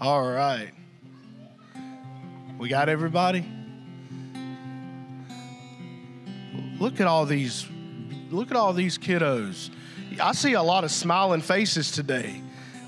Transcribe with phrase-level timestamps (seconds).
[0.00, 0.70] All right.
[2.56, 3.44] We got everybody?
[6.78, 7.66] Look at all these
[8.30, 9.68] look at all these kiddos.
[10.18, 12.40] I see a lot of smiling faces today.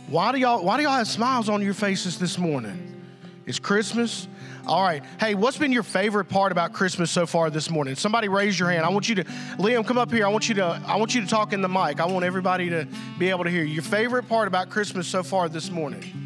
[0.07, 3.05] Why do y'all why do y'all have smiles on your faces this morning?
[3.45, 4.27] It's Christmas.
[4.67, 5.03] All right.
[5.21, 7.95] Hey, what's been your favorite part about Christmas so far this morning?
[7.95, 8.87] Somebody raise your hand.
[8.87, 9.25] I want you to
[9.59, 10.25] Liam, come up here.
[10.25, 12.01] I want you to I want you to talk in the mic.
[12.01, 12.89] I want everybody to
[13.19, 16.22] be able to hear your favorite part about Christmas so far this morning.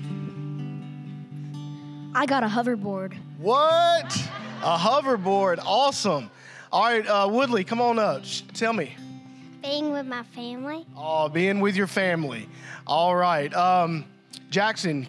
[2.16, 3.12] I got a hoverboard.
[3.36, 4.28] What?
[4.62, 5.58] A hoverboard.
[5.62, 6.30] Awesome.
[6.72, 8.24] All right, uh, Woodley, come on up.
[8.24, 8.96] Sh- Tell me.
[9.62, 10.86] Being with my family.
[10.96, 12.48] Oh, being with your family.
[12.86, 13.52] All right.
[13.54, 14.06] Um,
[14.48, 15.06] Jackson,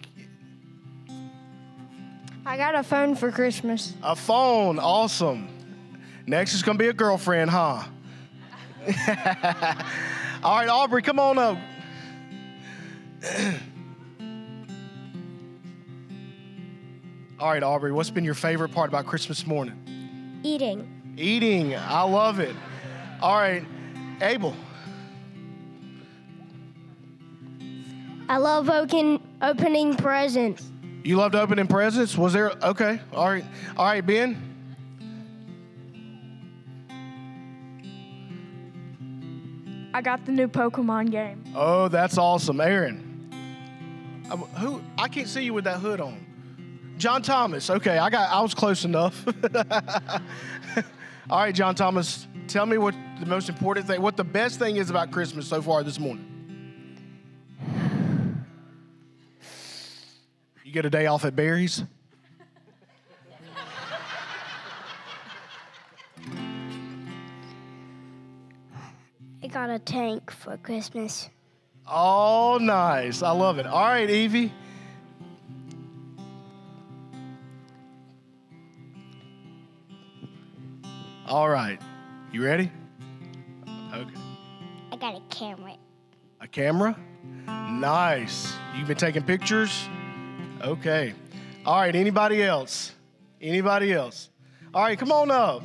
[2.44, 3.94] I got a phone for Christmas.
[4.02, 4.78] a phone.
[4.78, 5.48] Awesome.
[6.26, 7.84] Next is going to be a girlfriend, huh?
[10.42, 11.56] All right, Aubrey, come on up.
[17.40, 20.40] All right, Aubrey, what's been your favorite part about Christmas morning?
[20.42, 21.14] Eating.
[21.16, 21.76] Eating.
[21.76, 22.56] I love it.
[23.20, 23.64] All right,
[24.20, 24.56] Abel.
[28.28, 30.68] I love open, opening presents.
[31.04, 32.18] You loved opening presents?
[32.18, 33.00] Was there okay?
[33.12, 33.44] All right.
[33.76, 34.44] All right, Ben.
[39.94, 41.44] I got the new Pokemon game.
[41.54, 42.60] Oh, that's awesome.
[42.60, 43.04] Aaron.
[44.28, 46.27] Um, who I can't see you with that hood on.
[46.98, 47.70] John Thomas.
[47.70, 49.24] Okay, I got I was close enough.
[51.30, 54.76] All right, John Thomas, tell me what the most important thing, what the best thing
[54.76, 56.24] is about Christmas so far this morning.
[60.64, 61.84] You get a day off at Barry's?
[69.40, 71.30] I got a tank for Christmas.
[71.86, 73.22] Oh, nice.
[73.22, 73.66] I love it.
[73.66, 74.52] All right, Evie.
[81.28, 81.78] All right.
[82.32, 82.72] You ready?
[83.92, 84.14] Okay.
[84.90, 85.74] I got a camera.
[86.40, 86.98] A camera?
[87.46, 88.54] Nice.
[88.74, 89.86] You've been taking pictures?
[90.62, 91.12] Okay.
[91.66, 92.94] All right, anybody else?
[93.42, 94.30] Anybody else?
[94.72, 95.62] All right, come on up.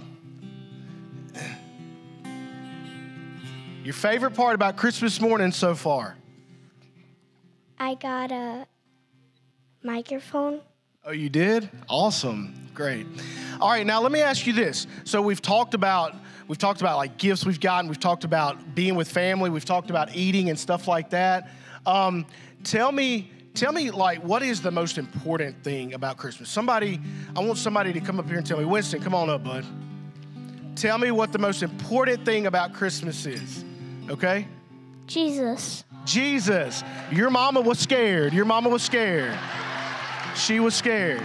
[3.85, 6.17] Your favorite part about Christmas morning so far?
[7.79, 8.67] I got a
[9.81, 10.59] microphone.
[11.05, 11.69] Oh, you did?
[11.89, 12.53] Awesome.
[12.73, 13.05] Great.
[13.59, 14.87] All right, now let me ask you this.
[15.03, 16.15] So we've talked about
[16.47, 19.89] we've talked about like gifts we've gotten, we've talked about being with family, we've talked
[19.89, 21.49] about eating and stuff like that.
[21.85, 22.25] Um,
[22.63, 26.49] tell me, tell me like what is the most important thing about Christmas?
[26.49, 27.01] Somebody,
[27.35, 29.65] I want somebody to come up here and tell me, Winston, come on up, bud.
[30.77, 33.65] Tell me what the most important thing about Christmas is.
[34.09, 34.47] Okay?
[35.07, 35.83] Jesus.
[36.05, 36.81] Jesus.
[37.11, 38.31] Your mama was scared.
[38.31, 39.37] Your mama was scared.
[40.35, 41.23] She was scared.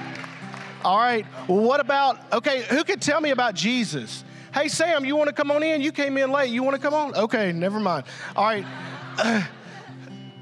[0.84, 1.24] All right.
[1.46, 4.24] What about, okay, who could tell me about Jesus?
[4.54, 5.80] Hey, Sam, you want to come on in?
[5.80, 6.50] You came in late.
[6.50, 7.14] You want to come on?
[7.14, 8.04] Okay, never mind.
[8.36, 8.64] All right.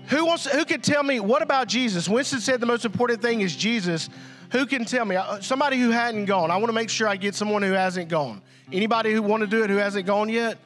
[0.09, 2.09] who wants, who could tell me, what about Jesus?
[2.09, 4.09] Winston said the most important thing is Jesus.
[4.53, 5.17] Who can tell me?
[5.17, 6.51] Uh, Somebody who hadn't gone.
[6.51, 8.43] I want to make sure I get someone who hasn't gone.
[8.73, 10.59] Anybody who want to do it who hasn't gone yet?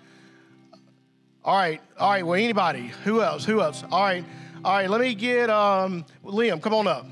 [1.43, 2.27] All right, all right.
[2.27, 2.93] Well, anybody?
[3.05, 3.47] Who else?
[3.47, 3.83] Who else?
[3.91, 4.25] All right,
[4.63, 4.91] all right.
[4.91, 6.61] Let me get um, Liam.
[6.61, 7.07] Come on up.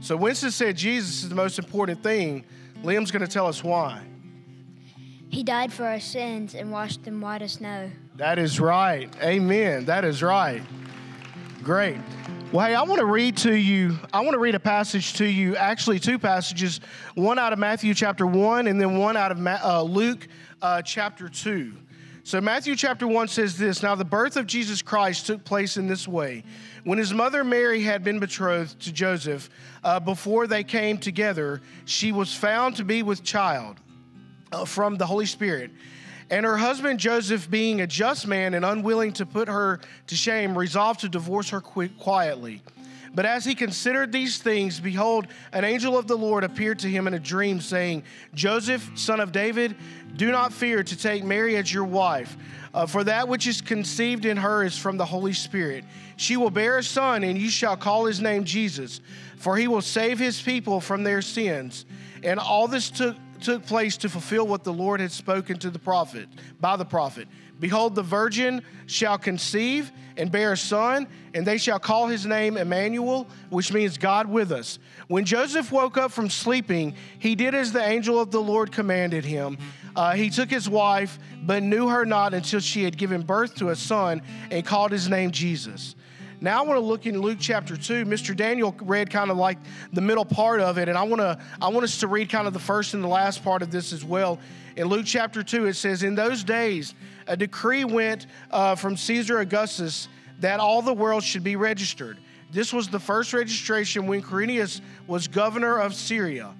[0.00, 2.44] So Winston said Jesus is the most important thing.
[2.82, 4.02] Liam's going to tell us why.
[5.28, 7.90] He died for our sins and washed them white as snow.
[8.16, 9.10] That is right.
[9.22, 9.86] Amen.
[9.86, 10.62] That is right.
[11.62, 11.98] Great.
[12.52, 15.24] Well, hey, I want to read to you, I want to read a passage to
[15.26, 16.80] you, actually, two passages,
[17.16, 20.28] one out of Matthew chapter 1 and then one out of Ma- uh, Luke
[20.62, 21.72] uh, chapter 2.
[22.26, 25.86] So, Matthew chapter 1 says this Now, the birth of Jesus Christ took place in
[25.86, 26.42] this way.
[26.82, 29.48] When his mother Mary had been betrothed to Joseph,
[29.84, 33.76] uh, before they came together, she was found to be with child
[34.50, 35.70] uh, from the Holy Spirit.
[36.28, 40.58] And her husband Joseph, being a just man and unwilling to put her to shame,
[40.58, 42.60] resolved to divorce her qui- quietly.
[43.16, 47.06] But as he considered these things, behold, an angel of the Lord appeared to him
[47.06, 48.02] in a dream, saying,
[48.34, 49.74] Joseph, son of David,
[50.16, 52.36] do not fear to take Mary as your wife,
[52.74, 55.82] uh, for that which is conceived in her is from the Holy Spirit.
[56.16, 59.00] She will bear a son, and you shall call his name Jesus,
[59.38, 61.86] for he will save his people from their sins.
[62.22, 65.78] And all this took took place to fulfill what the Lord had spoken to the
[65.78, 66.28] prophet
[66.60, 67.28] by the prophet.
[67.58, 72.56] Behold, the virgin shall conceive and bear a son, and they shall call his name
[72.56, 74.78] Emmanuel, which means God with us.
[75.08, 79.24] When Joseph woke up from sleeping, he did as the angel of the Lord commanded
[79.24, 79.58] him.
[79.94, 83.70] Uh, he took his wife, but knew her not until she had given birth to
[83.70, 85.94] a son and called his name Jesus.
[86.40, 88.04] Now I want to look in Luke chapter 2.
[88.04, 88.36] Mr.
[88.36, 89.58] Daniel read kind of like
[89.92, 92.46] the middle part of it, and I want to I want us to read kind
[92.46, 94.38] of the first and the last part of this as well.
[94.76, 96.94] In Luke chapter 2, it says, In those days,
[97.26, 100.08] a decree went uh, from Caesar Augustus
[100.40, 102.18] that all the world should be registered.
[102.52, 106.54] This was the first registration when Quirinius was governor of Syria.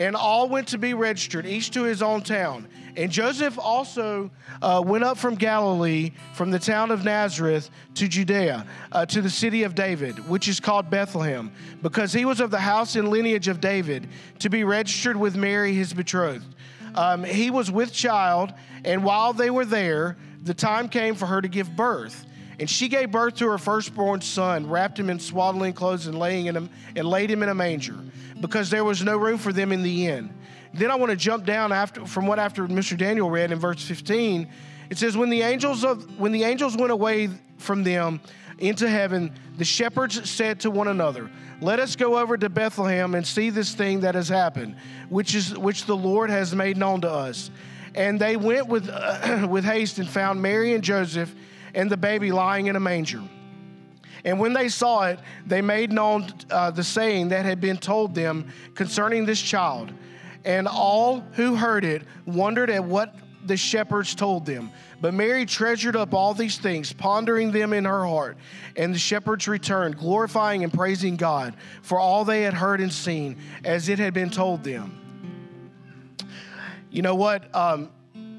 [0.00, 2.66] And all went to be registered, each to his own town.
[2.96, 4.30] And Joseph also
[4.62, 9.30] uh, went up from Galilee, from the town of Nazareth to Judea, uh, to the
[9.30, 11.52] city of David, which is called Bethlehem,
[11.82, 14.08] because he was of the house and lineage of David,
[14.38, 16.54] to be registered with Mary, his betrothed.
[16.94, 18.52] Um, he was with child,
[18.84, 22.26] and while they were there, the time came for her to give birth.
[22.60, 26.44] And she gave birth to her firstborn son, wrapped him in swaddling clothes, and laying
[26.44, 27.96] in him, and laid him in a manger,
[28.38, 30.32] because there was no room for them in the inn.
[30.74, 32.98] Then I want to jump down after from what after Mr.
[32.98, 34.46] Daniel read in verse 15.
[34.90, 38.20] It says, When the angels of when the angels went away from them
[38.58, 41.30] into heaven, the shepherds said to one another,
[41.62, 44.76] Let us go over to Bethlehem and see this thing that has happened,
[45.08, 47.50] which is which the Lord has made known to us.
[47.94, 48.86] And they went with
[49.48, 51.34] with haste and found Mary and Joseph
[51.74, 53.22] and the baby lying in a manger.
[54.24, 58.14] And when they saw it, they made known uh, the saying that had been told
[58.14, 59.92] them concerning this child.
[60.44, 63.14] And all who heard it wondered at what
[63.44, 64.70] the shepherds told them.
[65.00, 68.36] But Mary treasured up all these things, pondering them in her heart.
[68.76, 73.38] And the shepherds returned, glorifying and praising God for all they had heard and seen,
[73.64, 74.96] as it had been told them.
[76.90, 77.54] You know what?
[77.54, 77.90] Um,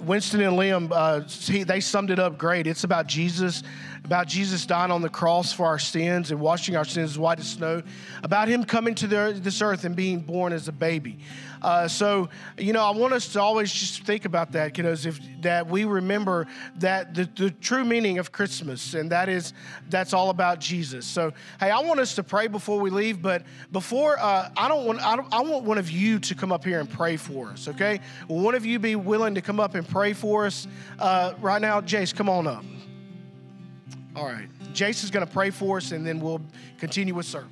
[0.04, 2.68] Winston and Liam, uh, he, they summed it up great.
[2.68, 3.64] It's about Jesus,
[4.12, 7.40] about Jesus dying on the cross for our sins and washing our sins as white
[7.40, 7.82] as snow,
[8.24, 11.20] about him coming to the, this earth and being born as a baby.
[11.62, 12.28] Uh, so,
[12.58, 15.68] you know, I want us to always just think about that, you kiddos, if that
[15.68, 16.46] we remember
[16.80, 19.54] that the, the true meaning of Christmas, and that is
[19.90, 21.06] that's all about Jesus.
[21.06, 21.32] So,
[21.62, 25.00] hey, I want us to pray before we leave, but before uh, I don't want
[25.00, 27.70] I, don't, I want one of you to come up here and pray for us.
[27.70, 30.68] Okay, will one of you be willing to come up and pray for us
[31.00, 31.80] uh, right now?
[31.80, 32.66] Jace, come on up.
[34.16, 36.42] All right, Jace is going to pray for us, and then we'll
[36.78, 37.50] continue with service.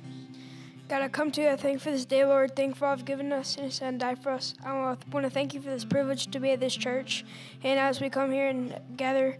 [0.90, 1.48] God, I come to you.
[1.48, 2.56] I thank you for this day, Lord.
[2.56, 4.54] Thank you for all you've given us and son died for us.
[4.64, 7.24] I want to thank you for this privilege to be at this church.
[7.62, 9.38] And as we come here and gather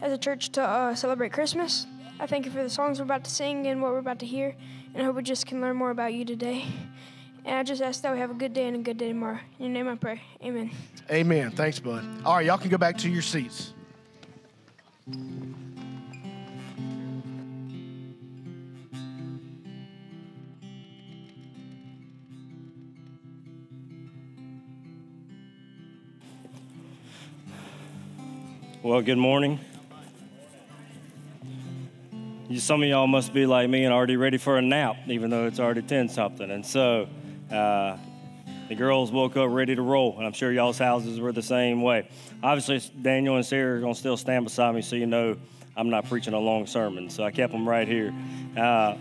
[0.00, 1.88] as a church to uh, celebrate Christmas,
[2.20, 4.26] I thank you for the songs we're about to sing and what we're about to
[4.26, 4.54] hear.
[4.94, 6.64] And I hope we just can learn more about you today.
[7.44, 9.40] And I just ask that we have a good day and a good day tomorrow.
[9.58, 10.22] In your name I pray.
[10.44, 10.70] Amen.
[11.10, 11.50] Amen.
[11.50, 12.04] Thanks, bud.
[12.24, 13.74] All right, y'all can go back to your seats.
[28.84, 29.60] Well, good morning.
[32.50, 35.30] You, Some of y'all must be like me and already ready for a nap, even
[35.30, 36.50] though it's already 10 something.
[36.50, 37.08] And so
[37.50, 37.96] uh,
[38.68, 41.80] the girls woke up ready to roll, and I'm sure y'all's houses were the same
[41.80, 42.06] way.
[42.42, 45.38] Obviously, Daniel and Sarah are going to still stand beside me, so you know
[45.78, 47.08] I'm not preaching a long sermon.
[47.08, 48.12] So I kept them right here.
[48.54, 48.96] Uh,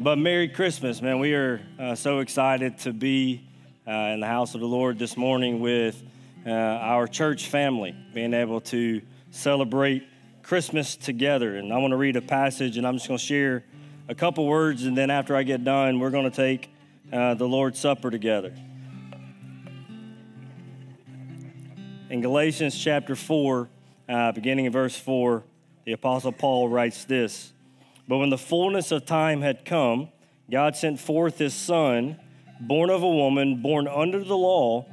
[0.00, 1.20] but Merry Christmas, man.
[1.20, 3.40] We are uh, so excited to be
[3.86, 6.02] uh, in the house of the Lord this morning with
[6.44, 9.00] uh, our church family, being able to
[9.32, 10.06] celebrate
[10.42, 11.56] Christmas together.
[11.56, 13.64] And I want to read a passage, and I'm just going to share
[14.08, 16.70] a couple words, and then after I get done, we're going to take
[17.12, 18.54] uh, the Lord's Supper together.
[22.10, 23.68] In Galatians chapter 4,
[24.08, 25.42] uh, beginning in verse 4,
[25.86, 27.52] the Apostle Paul writes this
[28.06, 30.10] But when the fullness of time had come,
[30.50, 32.18] God sent forth his Son,
[32.60, 34.84] born of a woman, born under the law,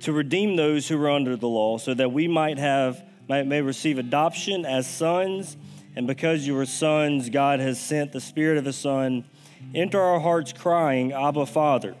[0.00, 3.62] to redeem those who were under the law, so that we might have may, may
[3.62, 5.56] receive adoption as sons.
[5.94, 9.24] And because you are sons, God has sent the Spirit of His Son
[9.72, 11.94] into our hearts, crying, Abba, Father.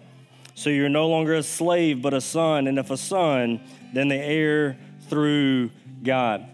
[0.54, 2.66] So you're no longer a slave, but a son.
[2.66, 3.60] And if a son,
[3.94, 4.76] then the heir
[5.08, 5.70] through
[6.02, 6.46] God.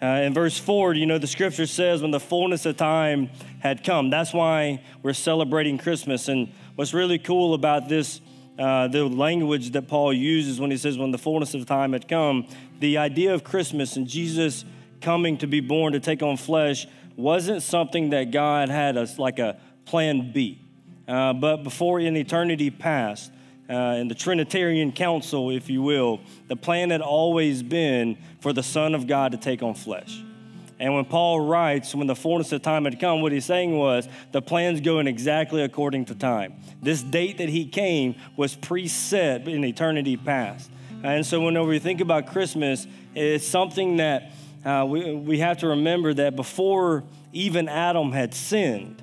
[0.00, 3.30] Uh, in verse 4, you know, the scripture says, when the fullness of time
[3.60, 4.10] had come.
[4.10, 6.28] That's why we're celebrating Christmas.
[6.28, 8.20] And what's really cool about this,
[8.58, 12.06] uh, the language that Paul uses when he says, when the fullness of time had
[12.06, 12.46] come,
[12.78, 14.64] the idea of Christmas and Jesus
[15.00, 19.38] coming to be born to take on flesh wasn't something that God had us like
[19.38, 20.60] a plan B.
[21.06, 23.32] Uh, but before in eternity past,
[23.68, 28.62] uh, in the Trinitarian Council, if you will, the plan had always been for the
[28.62, 30.22] Son of God to take on flesh.
[30.80, 34.08] And when Paul writes, when the fullness of time had come, what he's saying was
[34.30, 36.54] the plan's going exactly according to time.
[36.80, 40.70] This date that he came was preset in eternity past.
[41.02, 44.32] And so, whenever we think about Christmas, it's something that
[44.64, 49.02] uh, we, we have to remember that before even Adam had sinned,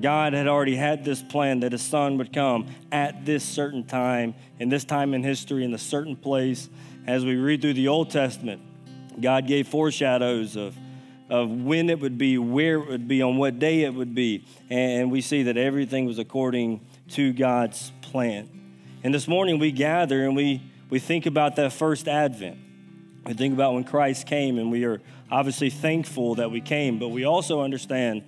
[0.00, 4.34] God had already had this plan that his son would come at this certain time,
[4.58, 6.68] in this time in history, in a certain place.
[7.06, 8.62] As we read through the Old Testament,
[9.20, 10.76] God gave foreshadows of,
[11.30, 14.44] of when it would be, where it would be, on what day it would be.
[14.70, 18.48] And we see that everything was according to God's plan.
[19.04, 22.58] And this morning we gather and we, we think about that first advent.
[23.26, 25.00] We think about when Christ came, and we are
[25.30, 28.22] obviously thankful that we came, but we also understand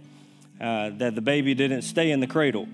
[0.60, 2.66] uh, that the baby didn't stay in the cradle.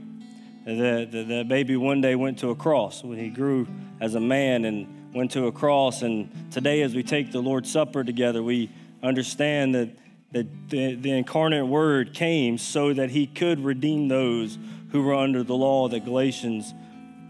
[0.65, 3.67] The, the, the, baby one day went to a cross when he grew
[4.01, 6.01] as a man and went to a cross.
[6.01, 8.71] And today, as we take the Lord's Supper together, we
[9.03, 9.91] understand that,
[10.33, 14.59] that the, the incarnate Word came so that he could redeem those
[14.93, 16.73] who were under the law that Galatians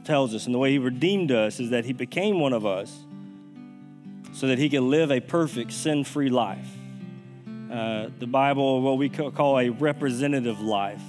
[0.04, 0.46] tells us.
[0.46, 3.04] And the way he redeemed us is that he became one of us
[4.32, 6.68] so that he could live a perfect, sin free life.
[7.70, 11.02] Uh, the Bible, what we call a representative life,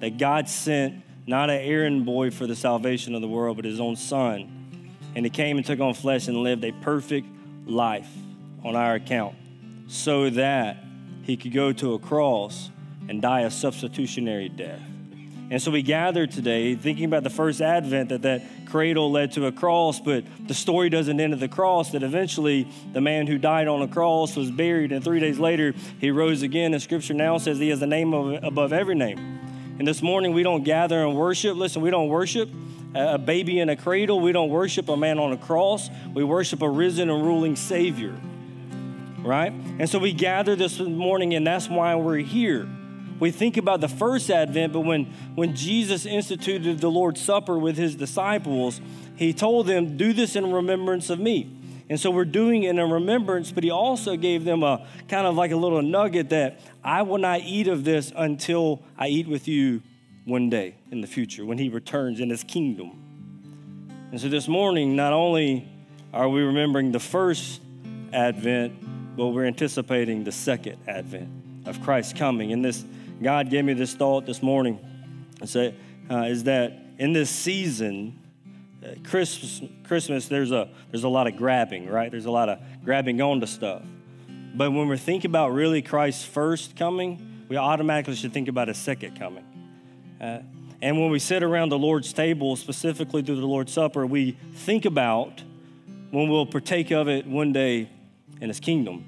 [0.00, 3.80] that God sent not an errand boy for the salvation of the world, but his
[3.80, 4.90] own son.
[5.14, 7.26] And he came and took on flesh and lived a perfect
[7.66, 8.08] life
[8.64, 9.34] on our account
[9.86, 10.84] so that
[11.22, 12.70] he could go to a cross
[13.08, 14.89] and die a substitutionary death.
[15.50, 19.46] And so we gather today thinking about the first advent that that cradle led to
[19.46, 23.36] a cross, but the story doesn't end at the cross, that eventually the man who
[23.36, 26.72] died on a cross was buried, and three days later he rose again.
[26.72, 29.40] And scripture now says he has a name above every name.
[29.80, 31.56] And this morning we don't gather and worship.
[31.56, 32.48] Listen, we don't worship
[32.94, 34.20] a baby in a cradle.
[34.20, 35.90] We don't worship a man on a cross.
[36.14, 38.14] We worship a risen and ruling Savior,
[39.18, 39.52] right?
[39.52, 42.68] And so we gather this morning, and that's why we're here
[43.20, 47.76] we think about the first advent, but when, when Jesus instituted the Lord's Supper with
[47.76, 48.80] his disciples,
[49.16, 51.56] he told them, Do this in remembrance of me.
[51.90, 55.34] And so we're doing it in remembrance, but he also gave them a kind of
[55.34, 59.48] like a little nugget that I will not eat of this until I eat with
[59.48, 59.82] you
[60.24, 62.92] one day in the future when he returns in his kingdom.
[64.12, 65.68] And so this morning, not only
[66.14, 67.60] are we remembering the first
[68.12, 71.28] advent, but we're anticipating the second advent
[71.66, 72.52] of Christ coming.
[72.52, 72.84] And this
[73.22, 74.78] God gave me this thought this morning.
[75.44, 75.74] Say,
[76.10, 78.18] uh, is that in this season,
[78.82, 82.10] uh, Christmas, Christmas, there's a there's a lot of grabbing, right?
[82.10, 83.82] There's a lot of grabbing onto stuff.
[84.54, 88.78] But when we think about really Christ's first coming, we automatically should think about his
[88.78, 89.44] second coming.
[90.20, 90.40] Uh,
[90.82, 94.86] and when we sit around the Lord's table, specifically through the Lord's Supper, we think
[94.86, 95.42] about
[96.10, 97.88] when we'll partake of it one day
[98.40, 99.04] in his kingdom.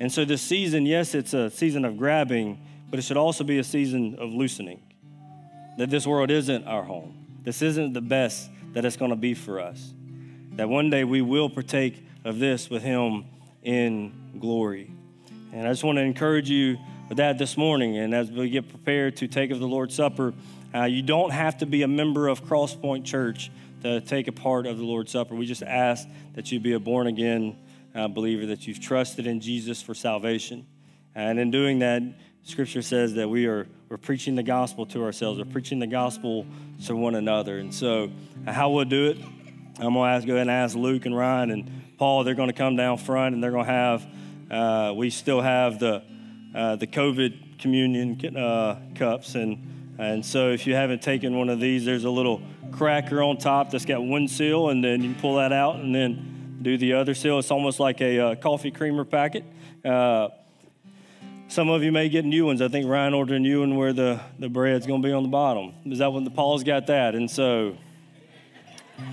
[0.00, 2.58] And so this season, yes, it's a season of grabbing,
[2.94, 4.80] but it should also be a season of loosening.
[5.78, 7.26] That this world isn't our home.
[7.42, 9.92] This isn't the best that it's going to be for us.
[10.52, 13.24] That one day we will partake of this with Him
[13.64, 14.92] in glory.
[15.52, 17.96] And I just want to encourage you with that this morning.
[17.96, 20.32] And as we get prepared to take of the Lord's Supper,
[20.72, 23.50] uh, you don't have to be a member of Crosspoint Church
[23.82, 25.34] to take a part of the Lord's Supper.
[25.34, 27.56] We just ask that you be a born again
[27.92, 30.68] uh, believer, that you've trusted in Jesus for salvation.
[31.16, 32.02] And in doing that,
[32.44, 35.38] Scripture says that we are we're preaching the gospel to ourselves.
[35.38, 36.46] We're preaching the gospel
[36.86, 37.58] to one another.
[37.58, 38.10] And so,
[38.46, 39.18] how we'll do it,
[39.78, 42.22] I'm going to ask, go ahead and ask Luke and Ryan and Paul.
[42.22, 44.06] They're going to come down front, and they're going to have.
[44.50, 46.02] Uh, we still have the
[46.54, 51.60] uh, the COVID communion uh, cups, and and so if you haven't taken one of
[51.60, 55.36] these, there's a little cracker on top that's got one seal, and then you pull
[55.36, 57.38] that out, and then do the other seal.
[57.38, 59.44] It's almost like a uh, coffee creamer packet.
[61.54, 62.60] Some of you may get new ones.
[62.60, 65.22] I think Ryan ordered a new one where the, the bread's going to be on
[65.22, 65.72] the bottom.
[65.84, 67.14] Is that when the Paul's got that?
[67.14, 67.76] And so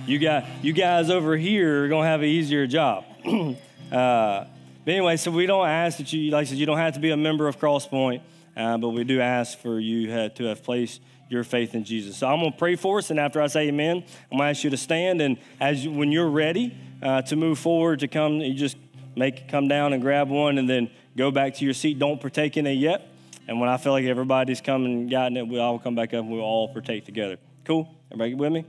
[0.06, 3.04] you got you guys over here are going to have an easier job.
[3.24, 3.54] uh,
[3.92, 4.48] but
[4.84, 7.12] anyway, so we don't ask that you, like I said, you don't have to be
[7.12, 8.22] a member of Crosspoint,
[8.56, 12.16] uh, but we do ask for you to have placed your faith in Jesus.
[12.16, 13.98] So I'm going to pray for us, and after I say amen,
[14.32, 15.22] I'm going to ask you to stand.
[15.22, 18.76] And as you, when you're ready uh, to move forward, to come, you just
[19.14, 21.98] make come down and grab one, and then go back to your seat.
[21.98, 23.08] Don't partake in it yet.
[23.48, 26.20] And when I feel like everybody's come and gotten it, we'll all come back up
[26.20, 27.38] and we'll all partake together.
[27.64, 27.92] Cool?
[28.10, 28.64] Everybody with me?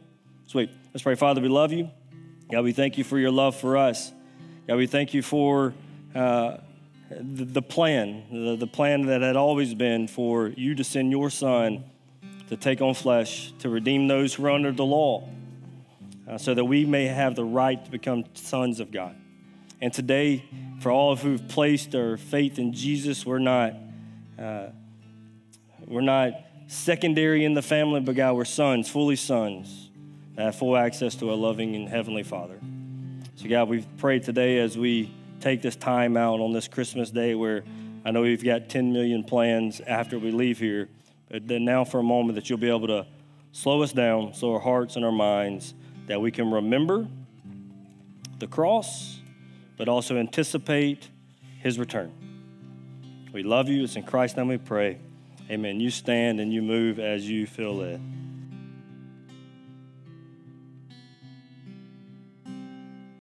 [0.48, 0.70] Sweet.
[0.94, 1.16] Let's pray.
[1.16, 1.90] Father, we love you.
[2.52, 4.12] God, we thank you for your love for us.
[4.68, 5.74] God, we thank you for
[6.16, 6.58] uh,
[7.10, 11.30] the, the, plan, the, the plan that had always been for you to send your
[11.30, 11.84] son
[12.50, 15.28] to take on flesh, to redeem those who are under the law,
[16.28, 19.16] uh, so that we may have the right to become sons of God.
[19.84, 20.46] And today,
[20.80, 23.74] for all of who've placed their faith in Jesus, we're not,
[24.40, 24.68] uh,
[25.86, 26.36] we're not
[26.68, 29.90] secondary in the family, but God, we're sons, fully sons,
[30.36, 32.62] that have full access to a loving and heavenly Father.
[33.36, 37.36] So, God, we pray today as we take this time out on this Christmas day
[37.36, 37.66] where
[38.06, 40.88] I know we've got 10 million plans after we leave here.
[41.30, 43.06] But then now for a moment that you'll be able to
[43.52, 45.74] slow us down, slow our hearts and our minds,
[46.08, 47.06] that we can remember
[48.40, 49.20] the cross,
[49.78, 51.10] but also anticipate
[51.60, 52.12] his return.
[53.32, 53.84] We love you.
[53.84, 55.00] It's in Christ's name we pray.
[55.50, 55.80] Amen.
[55.80, 58.02] You stand and you move as you feel led.